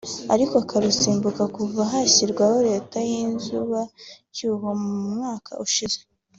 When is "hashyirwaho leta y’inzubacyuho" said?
1.91-4.67